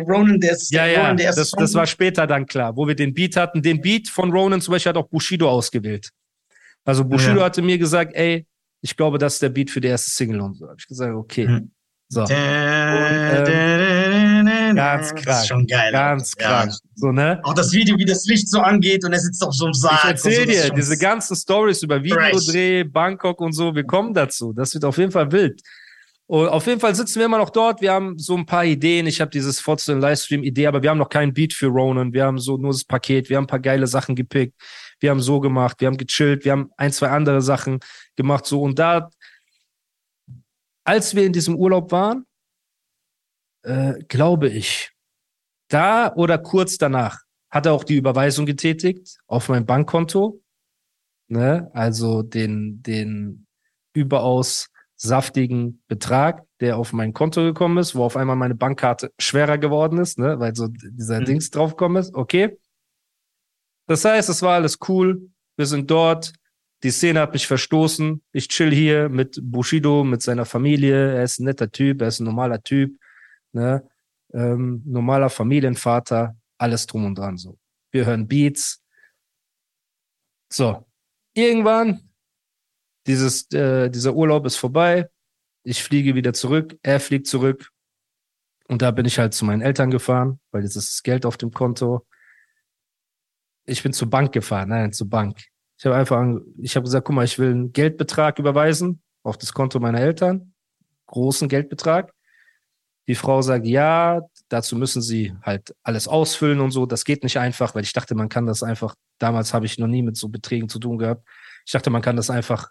Ronan 0.07 0.39
der, 0.39 0.57
ja, 0.69 0.85
ja, 0.85 1.01
Ronan 1.01 1.17
der 1.17 1.33
das, 1.33 1.51
das 1.51 1.73
war 1.73 1.85
später 1.85 2.25
dann 2.25 2.45
klar, 2.45 2.75
wo 2.75 2.87
wir 2.87 2.95
den 2.95 3.13
Beat 3.13 3.35
hatten. 3.35 3.61
Den 3.61 3.81
Beat 3.81 4.07
von 4.07 4.31
Ronan 4.31 4.61
zum 4.61 4.71
Beispiel 4.71 4.91
hat 4.91 4.97
auch 4.97 5.07
Bushido 5.07 5.49
ausgewählt. 5.49 6.09
Also 6.85 7.05
Bushido 7.05 7.39
ja. 7.39 7.45
hatte 7.45 7.61
mir 7.61 7.77
gesagt, 7.77 8.15
ey, 8.15 8.45
ich 8.81 8.95
glaube, 8.95 9.17
das 9.17 9.33
ist 9.33 9.41
der 9.41 9.49
Beat 9.49 9.69
für 9.69 9.81
die 9.81 9.89
erste 9.89 10.09
Single 10.09 10.41
und 10.41 10.55
so. 10.55 10.67
Habe 10.67 10.77
ich 10.79 10.87
gesagt, 10.87 11.13
okay. 11.13 11.47
Hm. 11.47 11.71
So. 12.11 12.21
Und, 12.21 12.31
ähm, 12.31 14.45
ganz 14.75 15.09
krank. 15.09 15.25
Das 15.25 15.41
ist 15.41 15.47
schon 15.47 15.67
geil. 15.67 15.91
Ganz 15.91 16.35
krank. 16.35 16.71
Ja. 16.71 16.77
So, 16.95 17.11
ne? 17.11 17.39
Auch 17.43 17.53
das 17.53 17.71
Video, 17.71 17.95
wie 17.99 18.05
das 18.05 18.25
Licht 18.25 18.49
so 18.49 18.61
angeht 18.61 19.05
und 19.05 19.13
er 19.13 19.19
sitzt 19.19 19.45
auf 19.45 19.53
so 19.53 19.65
einem 19.65 19.75
Sarg. 19.75 19.99
Ich 20.03 20.09
erzähl 20.09 20.39
so, 20.39 20.45
dir, 20.45 20.73
diese 20.73 20.97
ganzen 20.97 21.35
Stories 21.35 21.83
über 21.83 22.03
Videodreh, 22.03 22.83
Bangkok 22.83 23.39
und 23.41 23.53
so, 23.53 23.75
wir 23.75 23.83
kommen 23.83 24.15
dazu. 24.15 24.53
Das 24.53 24.73
wird 24.73 24.85
auf 24.85 24.97
jeden 24.97 25.11
Fall 25.11 25.31
wild. 25.31 25.61
Und 26.29 26.47
auf 26.47 26.67
jeden 26.67 26.79
Fall 26.79 26.93
sitzen 26.93 27.17
wir 27.17 27.25
immer 27.25 27.39
noch 27.39 27.49
dort. 27.49 27.81
Wir 27.81 27.91
haben 27.91 28.19
so 28.19 28.37
ein 28.37 28.45
paar 28.45 28.63
Ideen. 28.63 29.07
Ich 29.07 29.19
habe 29.19 29.31
dieses 29.31 29.59
Fortune 29.59 29.99
Livestream 29.99 30.43
Idee, 30.43 30.67
aber 30.67 30.83
wir 30.83 30.91
haben 30.91 30.99
noch 30.99 31.09
keinen 31.09 31.33
Beat 31.33 31.53
für 31.53 31.65
Ronan. 31.65 32.13
Wir 32.13 32.23
haben 32.23 32.37
so 32.37 32.55
nur 32.55 32.71
das 32.71 32.83
Paket. 32.83 33.29
Wir 33.29 33.37
haben 33.37 33.45
ein 33.45 33.47
paar 33.47 33.59
geile 33.59 33.87
Sachen 33.87 34.15
gepickt. 34.15 34.53
Wir 34.99 35.09
haben 35.09 35.21
so 35.21 35.39
gemacht. 35.39 35.81
Wir 35.81 35.87
haben 35.87 35.97
gechillt. 35.97 36.45
Wir 36.45 36.51
haben 36.51 36.69
ein, 36.77 36.91
zwei 36.91 37.09
andere 37.09 37.41
Sachen 37.41 37.79
gemacht. 38.15 38.45
So 38.45 38.61
und 38.61 38.77
da, 38.77 39.09
als 40.83 41.15
wir 41.15 41.25
in 41.25 41.33
diesem 41.33 41.55
Urlaub 41.55 41.91
waren, 41.91 42.27
äh, 43.63 43.95
glaube 44.07 44.49
ich, 44.49 44.91
da 45.67 46.13
oder 46.13 46.37
kurz 46.37 46.77
danach 46.77 47.23
hat 47.49 47.65
er 47.65 47.73
auch 47.73 47.83
die 47.83 47.95
Überweisung 47.95 48.45
getätigt 48.45 49.17
auf 49.25 49.49
mein 49.49 49.65
Bankkonto. 49.65 50.39
Ne? 51.27 51.71
Also 51.73 52.21
den, 52.21 52.83
den 52.83 53.47
überaus 53.95 54.69
saftigen 55.01 55.81
Betrag, 55.87 56.45
der 56.59 56.77
auf 56.77 56.91
mein 56.91 57.13
Konto 57.13 57.41
gekommen 57.41 57.77
ist, 57.77 57.95
wo 57.95 58.03
auf 58.03 58.17
einmal 58.17 58.35
meine 58.35 58.55
Bankkarte 58.55 59.13
schwerer 59.17 59.57
geworden 59.57 59.97
ist, 59.97 60.19
ne, 60.19 60.39
weil 60.39 60.55
so 60.55 60.67
dieser 60.67 61.21
mhm. 61.21 61.25
Dings 61.25 61.49
draufgekommen 61.51 62.01
ist. 62.01 62.13
Okay. 62.13 62.59
Das 63.87 64.03
heißt, 64.03 64.29
es 64.29 64.41
war 64.41 64.55
alles 64.55 64.77
cool. 64.87 65.31
Wir 65.55 65.65
sind 65.65 65.89
dort. 65.89 66.33
Die 66.83 66.91
Szene 66.91 67.21
hat 67.21 67.33
mich 67.33 67.47
verstoßen. 67.47 68.21
Ich 68.33 68.49
chill 68.49 68.71
hier 68.71 69.09
mit 69.09 69.39
Bushido, 69.41 70.03
mit 70.03 70.21
seiner 70.21 70.45
Familie. 70.45 71.15
Er 71.15 71.23
ist 71.23 71.39
ein 71.39 71.45
netter 71.45 71.71
Typ, 71.71 72.01
er 72.01 72.09
ist 72.09 72.19
ein 72.19 72.25
normaler 72.25 72.61
Typ, 72.61 72.99
ne, 73.53 73.87
ähm, 74.33 74.83
normaler 74.85 75.29
Familienvater, 75.29 76.35
alles 76.57 76.85
drum 76.87 77.05
und 77.05 77.17
dran 77.17 77.37
so. 77.37 77.57
Wir 77.91 78.05
hören 78.05 78.27
Beats. 78.27 78.83
So. 80.51 80.85
Irgendwann 81.33 82.08
dieses, 83.09 83.51
äh, 83.51 83.89
dieser 83.89 84.13
Urlaub 84.13 84.45
ist 84.45 84.57
vorbei. 84.57 85.09
Ich 85.63 85.83
fliege 85.83 86.15
wieder 86.15 86.33
zurück. 86.33 86.77
Er 86.83 86.99
fliegt 86.99 87.27
zurück. 87.27 87.69
Und 88.67 88.83
da 88.83 88.91
bin 88.91 89.05
ich 89.05 89.17
halt 89.17 89.33
zu 89.33 89.45
meinen 89.45 89.61
Eltern 89.61 89.89
gefahren, 89.89 90.39
weil 90.51 90.63
jetzt 90.63 90.75
ist 90.75 90.93
das 90.93 91.03
Geld 91.03 91.25
auf 91.25 91.37
dem 91.37 91.51
Konto. 91.51 92.05
Ich 93.65 93.81
bin 93.81 93.93
zur 93.93 94.09
Bank 94.11 94.31
gefahren, 94.31 94.69
nein, 94.69 94.93
zur 94.93 95.09
Bank. 95.09 95.39
Ich 95.79 95.85
habe 95.85 95.95
einfach, 95.95 96.23
ich 96.57 96.75
habe 96.75 96.83
gesagt, 96.83 97.07
guck 97.07 97.15
mal, 97.15 97.25
ich 97.25 97.39
will 97.39 97.49
einen 97.49 97.73
Geldbetrag 97.73 98.37
überweisen 98.37 99.01
auf 99.23 99.37
das 99.37 99.53
Konto 99.53 99.79
meiner 99.79 99.99
Eltern, 99.99 100.53
großen 101.07 101.49
Geldbetrag. 101.49 102.13
Die 103.07 103.15
Frau 103.15 103.41
sagt, 103.41 103.65
ja, 103.65 104.21
dazu 104.49 104.75
müssen 104.75 105.01
sie 105.01 105.33
halt 105.41 105.75
alles 105.81 106.07
ausfüllen 106.07 106.59
und 106.59 106.69
so. 106.69 106.85
Das 106.85 107.05
geht 107.05 107.23
nicht 107.23 107.39
einfach, 107.39 107.73
weil 107.73 107.83
ich 107.83 107.93
dachte, 107.93 108.13
man 108.13 108.29
kann 108.29 108.45
das 108.45 108.61
einfach, 108.61 108.93
damals 109.17 109.51
habe 109.51 109.65
ich 109.65 109.79
noch 109.79 109.87
nie 109.87 110.03
mit 110.03 110.15
so 110.15 110.29
Beträgen 110.29 110.69
zu 110.69 110.77
tun 110.77 110.99
gehabt. 110.99 111.27
Ich 111.65 111.71
dachte, 111.71 111.89
man 111.89 112.03
kann 112.03 112.17
das 112.17 112.29
einfach 112.29 112.69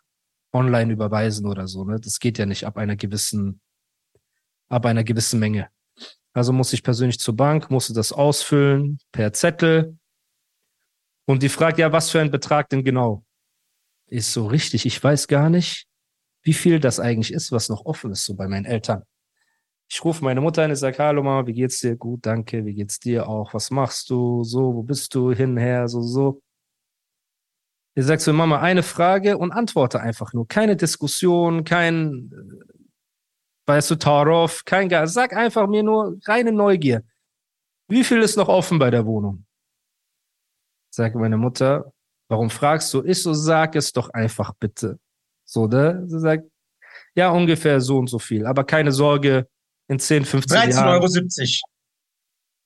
online 0.52 0.92
überweisen 0.92 1.46
oder 1.46 1.66
so. 1.66 1.84
Ne? 1.84 1.98
Das 2.00 2.18
geht 2.18 2.38
ja 2.38 2.46
nicht 2.46 2.64
ab 2.64 2.76
einer 2.76 2.96
gewissen, 2.96 3.60
ab 4.68 4.86
einer 4.86 5.04
gewissen 5.04 5.40
Menge. 5.40 5.68
Also 6.32 6.52
muss 6.52 6.72
ich 6.72 6.82
persönlich 6.82 7.18
zur 7.18 7.36
Bank, 7.36 7.70
musste 7.70 7.92
das 7.92 8.12
ausfüllen 8.12 8.98
per 9.12 9.32
Zettel. 9.32 9.98
Und 11.26 11.42
die 11.42 11.48
fragt, 11.48 11.78
ja, 11.78 11.92
was 11.92 12.10
für 12.10 12.20
ein 12.20 12.30
Betrag 12.30 12.68
denn 12.68 12.84
genau? 12.84 13.24
Ist 14.06 14.32
so 14.32 14.46
richtig, 14.46 14.86
ich 14.86 15.02
weiß 15.02 15.28
gar 15.28 15.50
nicht, 15.50 15.86
wie 16.42 16.54
viel 16.54 16.80
das 16.80 17.00
eigentlich 17.00 17.32
ist, 17.32 17.52
was 17.52 17.68
noch 17.68 17.84
offen 17.84 18.12
ist, 18.12 18.24
so 18.24 18.34
bei 18.34 18.48
meinen 18.48 18.64
Eltern. 18.64 19.02
Ich 19.90 20.04
rufe 20.04 20.22
meine 20.22 20.40
Mutter 20.40 20.62
an, 20.62 20.70
ich 20.70 20.78
sage, 20.78 20.98
hallo 20.98 21.22
Mama, 21.22 21.46
wie 21.46 21.54
geht's 21.54 21.80
dir? 21.80 21.96
Gut, 21.96 22.24
danke, 22.24 22.64
wie 22.64 22.74
geht's 22.74 23.00
dir 23.00 23.26
auch? 23.28 23.54
Was 23.54 23.70
machst 23.70 24.10
du? 24.10 24.44
So, 24.44 24.74
wo 24.74 24.82
bist 24.82 25.14
du? 25.14 25.32
Hinher, 25.32 25.88
so, 25.88 26.02
so. 26.02 26.42
Ihr 27.98 28.04
sagt 28.04 28.22
zu 28.22 28.32
Mama 28.32 28.60
eine 28.60 28.84
Frage 28.84 29.38
und 29.38 29.50
antworte 29.50 29.98
einfach 29.98 30.32
nur. 30.32 30.46
Keine 30.46 30.76
Diskussion, 30.76 31.64
kein, 31.64 32.30
weißt 33.66 33.90
du, 33.90 33.96
Tarov, 33.96 34.64
kein 34.64 34.88
Gas. 34.88 35.14
Sag 35.14 35.34
einfach 35.34 35.66
mir 35.66 35.82
nur 35.82 36.16
reine 36.24 36.52
Neugier. 36.52 37.02
Wie 37.88 38.04
viel 38.04 38.22
ist 38.22 38.36
noch 38.36 38.46
offen 38.46 38.78
bei 38.78 38.92
der 38.92 39.04
Wohnung? 39.04 39.46
Sagt 40.94 41.16
meine 41.16 41.38
Mutter, 41.38 41.92
warum 42.28 42.50
fragst 42.50 42.94
du? 42.94 43.02
Ich 43.02 43.20
so, 43.20 43.34
sag 43.34 43.74
es 43.74 43.92
doch 43.92 44.10
einfach 44.10 44.52
bitte. 44.60 45.00
So, 45.44 45.66
ne? 45.66 46.04
Sie 46.06 46.20
sagt, 46.20 46.44
ja, 47.16 47.30
ungefähr 47.30 47.80
so 47.80 47.98
und 47.98 48.06
so 48.06 48.20
viel. 48.20 48.46
Aber 48.46 48.62
keine 48.62 48.92
Sorge, 48.92 49.48
in 49.88 49.98
10, 49.98 50.24
15 50.24 50.56
Jahren. 50.56 51.02
13,70 51.02 51.62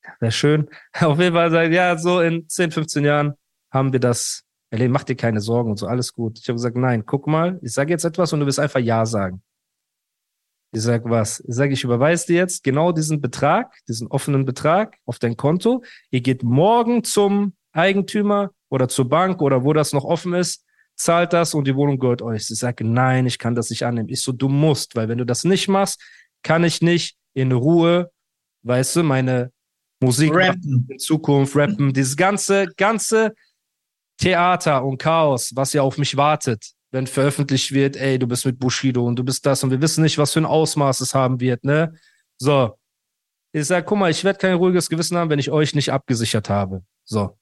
Euro. 0.03 0.15
Wäre 0.21 0.33
schön. 0.33 0.69
Auf 1.01 1.19
jeden 1.19 1.35
Fall 1.35 1.51
sagt, 1.51 1.73
ja, 1.73 1.97
so 1.97 2.21
in 2.21 2.47
10, 2.51 2.71
15 2.71 3.03
Jahren 3.03 3.33
haben 3.71 3.95
wir 3.95 4.01
das 4.01 4.45
Elaine, 4.73 4.91
mach 4.91 5.05
dir 5.05 5.17
keine 5.17 5.41
Sorgen 5.41 5.71
und 5.71 5.77
so, 5.77 5.87
alles 5.87 6.15
gut. 6.15 6.39
Ich 6.39 6.49
habe 6.49 6.55
gesagt, 6.57 6.77
nein, 6.77 7.05
guck 7.05 7.27
mal, 7.27 7.59
ich 7.63 7.73
sage 7.73 7.91
jetzt 7.91 8.05
etwas 8.05 8.33
und 8.33 8.41
du 8.41 8.47
wirst 8.47 8.59
einfach 8.59 8.81
Ja 8.81 9.05
sagen. 9.05 9.43
Ich 10.75 10.81
sag 10.81 11.05
was? 11.05 11.41
Ich 11.41 11.55
sage, 11.55 11.75
ich 11.75 11.85
überweise 11.85 12.29
dir 12.29 12.37
jetzt 12.37 12.65
genau 12.65 12.93
diesen 12.93 13.21
Betrag, 13.21 13.75
diesen 13.87 14.09
offenen 14.09 14.47
Betrag 14.47 14.97
auf 15.05 15.19
dein 15.19 15.37
Konto. 15.37 15.85
Ihr 16.11 16.23
geht 16.23 16.43
morgen 16.43 17.05
zum 17.05 17.53
Eigentümer 17.73 18.53
oder 18.71 18.89
zur 18.89 19.11
Bank 19.11 19.43
oder 19.43 19.63
wo 19.63 19.75
das 19.75 19.93
noch 19.93 20.05
offen 20.05 20.33
ist, 20.33 20.65
zahlt 20.97 21.35
das 21.35 21.53
und 21.53 21.67
die 21.67 21.77
Wohnung 21.77 21.99
gehört 21.99 22.23
euch. 22.23 22.51
Ich 22.51 22.59
sage, 22.59 22.83
nein, 22.83 23.27
ich 23.27 23.39
kann 23.39 23.55
das 23.55 23.69
nicht 23.69 23.85
annehmen. 23.85 24.09
Ich 24.09 24.23
so, 24.23 24.33
du 24.33 24.49
musst, 24.49 24.97
weil 24.97 25.11
wenn 25.11 25.19
du 25.19 25.27
das 25.27 25.45
nicht 25.45 25.69
machst, 25.69 26.01
kann 26.43 26.65
ich 26.65 26.81
nicht 26.81 27.19
in 27.35 27.53
Ruhe, 27.53 28.11
weißt 28.63 28.97
du, 28.97 29.03
meine 29.03 29.53
Musik 30.01 30.35
rappen. 30.35 30.87
in 30.89 30.99
Zukunft 30.99 31.55
rappen, 31.57 31.93
dieses 31.93 32.17
ganze, 32.17 32.69
ganze 32.79 33.35
Theater 34.23 34.85
und 34.85 34.99
Chaos, 34.99 35.51
was 35.55 35.73
ja 35.73 35.83
auf 35.83 35.99
mich 35.99 36.17
wartet, 36.17 36.73
wenn 36.93 37.09
veröffentlicht 37.09 37.73
wird, 37.73 37.97
ey, 37.97 38.21
du 38.21 38.29
bist 38.29 38.47
mit 38.47 38.59
Bushido 38.59 39.05
und 39.05 39.17
du 39.17 39.25
bist 39.25 39.45
das 39.45 39.65
und 39.65 39.71
wir 39.71 39.81
wissen 39.81 40.03
nicht, 40.03 40.17
was 40.17 40.33
für 40.33 40.41
ein 40.41 40.47
Ausmaß 40.47 41.01
es 41.01 41.13
haben 41.13 41.41
wird, 41.41 41.65
ne? 41.65 41.93
So. 42.39 42.79
Ich 43.53 43.67
sag, 43.67 43.85
guck 43.85 43.99
mal, 43.99 44.11
ich 44.11 44.23
werde 44.23 44.39
kein 44.39 44.55
ruhiges 44.55 44.89
Gewissen 44.89 45.17
haben, 45.17 45.29
wenn 45.29 45.41
ich 45.41 45.51
euch 45.51 45.75
nicht 45.75 45.93
abgesichert 45.93 46.49
habe. 46.49 46.85
So. 47.05 47.37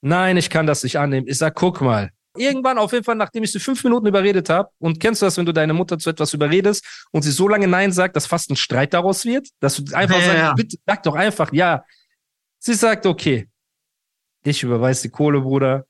Nein, 0.00 0.36
ich 0.36 0.48
kann 0.48 0.66
das 0.66 0.82
nicht 0.82 0.96
annehmen. 0.98 1.26
Ich 1.28 1.38
sag, 1.38 1.56
guck 1.56 1.80
mal. 1.80 2.10
Irgendwann, 2.36 2.78
auf 2.78 2.92
jeden 2.92 3.04
Fall, 3.04 3.16
nachdem 3.16 3.42
ich 3.42 3.50
sie 3.50 3.58
fünf 3.58 3.82
Minuten 3.82 4.06
überredet 4.06 4.48
habe, 4.48 4.70
und 4.78 5.00
kennst 5.00 5.20
du 5.20 5.26
das, 5.26 5.36
wenn 5.36 5.44
du 5.44 5.52
deine 5.52 5.74
Mutter 5.74 5.98
zu 5.98 6.08
etwas 6.08 6.32
überredest 6.32 7.08
und 7.10 7.22
sie 7.22 7.32
so 7.32 7.48
lange 7.48 7.66
Nein 7.66 7.90
sagt, 7.90 8.14
dass 8.14 8.26
fast 8.26 8.48
ein 8.50 8.56
Streit 8.56 8.94
daraus 8.94 9.24
wird, 9.24 9.48
dass 9.58 9.76
du 9.76 9.94
einfach 9.94 10.20
ja, 10.20 10.24
sagst, 10.24 10.38
ja. 10.38 10.54
bitte 10.54 10.76
sag 10.86 11.02
doch 11.02 11.16
einfach 11.16 11.52
ja. 11.52 11.84
Sie 12.60 12.74
sagt, 12.74 13.04
okay, 13.04 13.49
ich 14.42 14.62
überweise 14.62 15.02
die 15.02 15.10
Kohle, 15.10 15.40
Bruder, 15.40 15.86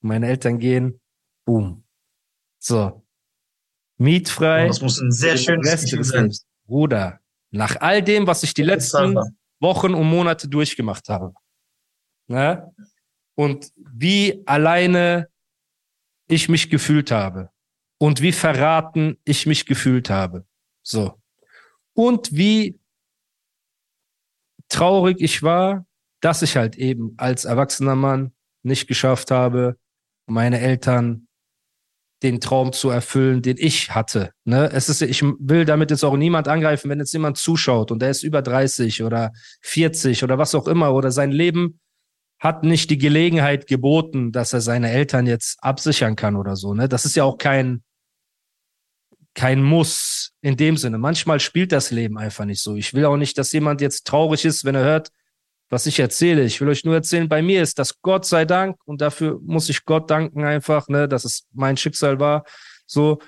meine 0.00 0.28
Eltern 0.28 0.58
gehen, 0.58 1.00
boom. 1.44 1.84
So. 2.58 3.04
Mietfrei. 3.96 4.68
Das 4.68 4.80
muss 4.80 5.00
ein 5.00 5.10
sehr 5.10 5.36
schönes 5.36 5.82
Gefühl 5.84 6.04
sein. 6.04 6.32
Bruder, 6.66 7.20
nach 7.50 7.80
all 7.80 8.02
dem, 8.02 8.26
was 8.26 8.42
ich 8.42 8.54
die 8.54 8.62
letzten 8.62 9.18
Wochen 9.60 9.94
und 9.94 10.08
Monate 10.08 10.48
durchgemacht 10.48 11.08
habe, 11.08 11.34
ne? 12.28 12.72
und 13.34 13.72
wie 13.76 14.42
alleine 14.46 15.28
ich 16.28 16.48
mich 16.48 16.70
gefühlt 16.70 17.10
habe 17.10 17.50
und 17.98 18.20
wie 18.20 18.32
verraten 18.32 19.16
ich 19.24 19.46
mich 19.46 19.66
gefühlt 19.66 20.10
habe. 20.10 20.46
So. 20.82 21.20
Und 21.94 22.32
wie 22.32 22.78
traurig 24.68 25.20
ich 25.20 25.42
war, 25.42 25.86
dass 26.20 26.42
ich 26.42 26.56
halt 26.56 26.76
eben 26.76 27.14
als 27.16 27.44
erwachsener 27.44 27.96
Mann 27.96 28.32
nicht 28.62 28.86
geschafft 28.86 29.30
habe, 29.30 29.76
meine 30.26 30.60
Eltern 30.60 31.28
den 32.22 32.40
Traum 32.40 32.72
zu 32.72 32.90
erfüllen, 32.90 33.42
den 33.42 33.56
ich 33.58 33.94
hatte. 33.94 34.32
Ne? 34.44 34.70
Es 34.72 34.88
ist, 34.88 35.02
ich 35.02 35.22
will 35.22 35.64
damit 35.64 35.90
jetzt 35.90 36.04
auch 36.04 36.16
niemand 36.16 36.48
angreifen, 36.48 36.90
wenn 36.90 36.98
jetzt 36.98 37.12
jemand 37.12 37.36
zuschaut 37.36 37.92
und 37.92 38.02
der 38.02 38.10
ist 38.10 38.24
über 38.24 38.42
30 38.42 39.04
oder 39.04 39.32
40 39.62 40.24
oder 40.24 40.36
was 40.36 40.54
auch 40.54 40.66
immer 40.66 40.94
oder 40.94 41.12
sein 41.12 41.30
Leben 41.30 41.78
hat 42.40 42.64
nicht 42.64 42.90
die 42.90 42.98
Gelegenheit 42.98 43.66
geboten, 43.66 44.32
dass 44.32 44.52
er 44.52 44.60
seine 44.60 44.90
Eltern 44.90 45.26
jetzt 45.26 45.62
absichern 45.62 46.16
kann 46.16 46.36
oder 46.36 46.56
so. 46.56 46.74
Ne? 46.74 46.88
Das 46.88 47.04
ist 47.04 47.16
ja 47.16 47.24
auch 47.24 47.38
kein, 47.38 47.82
kein 49.34 49.62
Muss 49.62 50.32
in 50.40 50.56
dem 50.56 50.76
Sinne. 50.76 50.98
Manchmal 50.98 51.40
spielt 51.40 51.72
das 51.72 51.90
Leben 51.90 52.18
einfach 52.18 52.44
nicht 52.44 52.62
so. 52.62 52.76
Ich 52.76 52.94
will 52.94 53.04
auch 53.04 53.16
nicht, 53.16 53.38
dass 53.38 53.52
jemand 53.52 53.80
jetzt 53.80 54.06
traurig 54.06 54.44
ist, 54.44 54.64
wenn 54.64 54.74
er 54.74 54.84
hört, 54.84 55.10
was 55.68 55.86
ich 55.86 55.98
erzähle. 56.00 56.44
Ich 56.44 56.60
will 56.60 56.68
euch 56.68 56.84
nur 56.84 56.94
erzählen, 56.94 57.28
bei 57.28 57.42
mir 57.42 57.62
ist 57.62 57.78
das 57.78 58.00
Gott 58.00 58.24
sei 58.24 58.44
Dank 58.44 58.78
und 58.84 59.00
dafür 59.00 59.38
muss 59.42 59.68
ich 59.68 59.84
Gott 59.84 60.10
danken 60.10 60.44
einfach, 60.44 60.88
ne, 60.88 61.08
dass 61.08 61.24
es 61.24 61.46
mein 61.52 61.76
Schicksal 61.76 62.18
war, 62.20 62.44
so, 62.86 63.20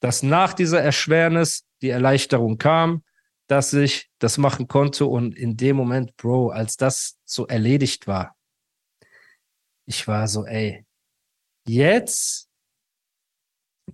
dass 0.00 0.22
nach 0.22 0.52
dieser 0.54 0.80
Erschwernis 0.82 1.64
die 1.80 1.90
Erleichterung 1.90 2.58
kam, 2.58 3.04
dass 3.46 3.72
ich 3.72 4.10
das 4.18 4.38
machen 4.38 4.66
konnte 4.66 5.06
und 5.06 5.36
in 5.36 5.56
dem 5.56 5.76
Moment, 5.76 6.16
Bro, 6.16 6.50
als 6.50 6.76
das 6.76 7.18
so 7.24 7.46
erledigt 7.46 8.06
war, 8.06 8.34
ich 9.86 10.08
war 10.08 10.26
so, 10.26 10.46
ey, 10.46 10.84
jetzt 11.66 12.48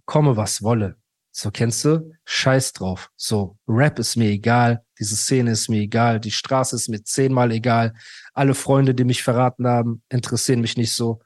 komme 0.04 0.36
was 0.36 0.62
wolle. 0.62 0.96
So 1.30 1.50
kennst 1.50 1.84
du? 1.84 2.12
Scheiß 2.24 2.72
drauf. 2.72 3.10
So, 3.16 3.56
Rap 3.66 3.98
ist 3.98 4.16
mir 4.16 4.30
egal, 4.30 4.84
diese 4.98 5.16
Szene 5.16 5.52
ist 5.52 5.68
mir 5.68 5.80
egal, 5.80 6.20
die 6.20 6.30
Straße 6.30 6.76
ist 6.76 6.88
mir 6.88 7.02
zehnmal 7.02 7.52
egal, 7.52 7.94
alle 8.32 8.54
Freunde, 8.54 8.94
die 8.94 9.04
mich 9.04 9.22
verraten 9.22 9.66
haben, 9.66 10.02
interessieren 10.08 10.60
mich 10.60 10.76
nicht 10.76 10.92
so. 10.92 11.20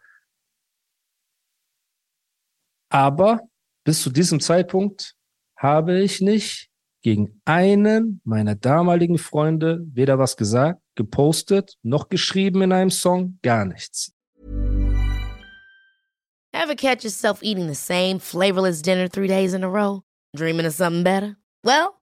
Aber 2.91 3.41
bis 3.85 4.03
zu 4.03 4.11
diesem 4.11 4.41
Zeitpunkt 4.41 5.15
habe 5.57 6.01
ich 6.01 6.21
nicht 6.21 6.69
gegen 7.03 7.41
einen 7.45 8.21
meiner 8.25 8.55
damaligen 8.55 9.19
Freunde 9.19 9.81
weder 9.93 10.19
was 10.19 10.37
gesagt, 10.37 10.81
gepostet, 10.95 11.77
noch 11.83 12.09
geschrieben 12.09 12.63
in 12.63 12.73
einem 12.73 12.91
Song, 12.91 13.39
gar 13.43 13.65
nichts. 13.65 14.13
Ever 16.55 16.77
catch 16.77 17.03
yourself 17.03 17.43
eating 17.43 17.67
the 17.67 17.75
same 17.75 18.21
flavorless 18.21 18.83
dinner 18.83 19.09
three 19.09 19.27
days 19.27 19.55
in 19.55 19.65
a 19.65 19.69
row? 19.69 20.03
Dreaming 20.37 20.67
of 20.67 20.75
something 20.75 21.03
better? 21.03 21.37
Well, 21.65 22.02